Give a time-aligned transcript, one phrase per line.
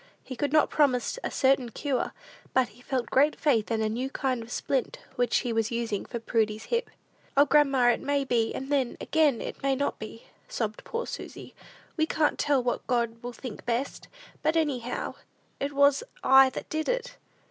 [0.23, 2.11] He could not promise a certain cure,
[2.55, 6.05] but he felt great faith in a new kind of splint which he was using
[6.05, 6.89] for Prudy's hip.
[7.37, 11.53] "O, grandma, it may be, and then, again, it may not be," sobbed poor Susy;
[11.97, 14.07] "we can't tell what God will think best;
[14.41, 15.13] but anyhow,
[15.59, 17.17] it was I that did it."